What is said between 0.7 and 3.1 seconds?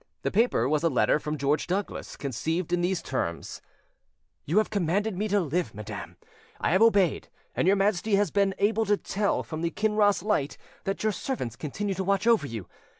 a letter from George Douglas, conceived in these